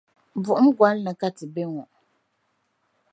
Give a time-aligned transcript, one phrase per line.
[0.43, 1.83] Buɣum gɔli ni ka ti bɛ ŋɔ.